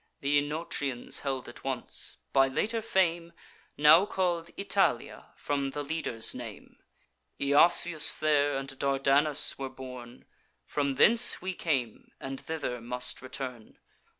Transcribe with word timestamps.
Th' 0.19 0.25
Oenotrians 0.41 1.19
held 1.19 1.47
it 1.47 1.63
once, 1.63 2.17
by 2.33 2.47
later 2.47 2.81
fame 2.81 3.33
Now 3.77 4.07
call'd 4.07 4.49
Italia, 4.57 5.27
from 5.37 5.69
the 5.69 5.83
leader's 5.83 6.33
name. 6.33 6.77
Jasius 7.39 8.17
there 8.17 8.57
and 8.57 8.79
Dardanus 8.79 9.59
were 9.59 9.69
born; 9.69 10.25
From 10.65 10.95
thence 10.95 11.39
we 11.39 11.53
came, 11.53 12.13
and 12.19 12.41
thither 12.41 12.81
must 12.81 13.21
return. 13.21 13.77